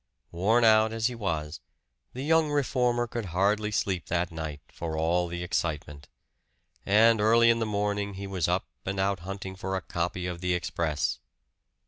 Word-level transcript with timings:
Worn 0.31 0.63
out 0.63 0.91
as 0.93 1.05
he 1.05 1.13
was, 1.13 1.59
the 2.13 2.23
young 2.23 2.49
reformer 2.49 3.05
could 3.05 3.25
hardly 3.25 3.69
sleep 3.69 4.07
that 4.07 4.31
night, 4.31 4.59
for 4.73 4.97
all 4.97 5.27
the 5.27 5.43
excitement. 5.43 6.07
And 6.87 7.21
early 7.21 7.51
in 7.51 7.59
the 7.59 7.67
morning 7.67 8.15
he 8.15 8.25
was 8.25 8.47
up 8.47 8.65
and 8.83 8.99
out 8.99 9.19
hunting 9.19 9.55
for 9.55 9.75
a 9.75 9.81
copy 9.81 10.25
of 10.25 10.41
the 10.41 10.55
"Express." 10.55 11.19